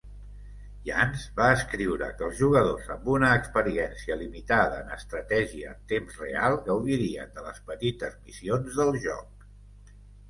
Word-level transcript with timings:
Yans 0.89 1.25
va 1.39 1.49
escriure 1.57 2.07
que 2.21 2.25
els 2.27 2.39
jugadors 2.39 2.87
amb 2.95 3.11
una 3.15 3.29
experiència 3.41 4.17
limitada 4.23 4.79
en 4.85 4.89
estratègia 4.97 5.75
en 5.75 5.85
temps 5.93 6.17
real 6.23 6.59
gaudirien 6.71 7.33
de 7.37 7.45
les 7.51 7.61
petites 7.69 8.17
missions 8.27 8.81
del 8.81 8.99
joc. 9.07 9.47